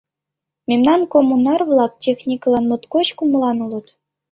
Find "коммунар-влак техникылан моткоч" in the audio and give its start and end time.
1.11-3.07